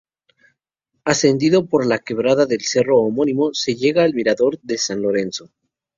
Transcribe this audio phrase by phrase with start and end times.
[1.05, 5.51] Ascendiendo por la quebrada del cerro homónimo, se llega al mirador de San Lorenzo.